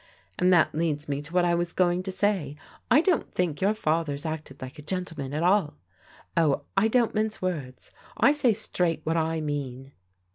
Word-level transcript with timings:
And 0.39 0.51
that 0.51 0.73
leads 0.73 1.07
me 1.07 1.21
to 1.21 1.31
what 1.31 1.45
I 1.45 1.53
was 1.53 1.73
going 1.73 2.01
to 2.01 2.11
say. 2.11 2.55
I 2.89 3.01
don't 3.01 3.31
think 3.31 3.61
your 3.61 3.75
father's 3.75 4.25
acted 4.25 4.59
like 4.59 4.79
a 4.79 4.81
gentleman 4.81 5.31
at 5.31 5.43
all. 5.43 5.75
Oh, 6.35 6.63
I 6.75 6.87
don't 6.87 7.13
mince 7.13 7.39
words, 7.39 7.91
I 8.17 8.31
say 8.31 8.51
straight 8.53 9.01
what 9.03 9.15
I 9.15 9.41
mean." 9.41 9.91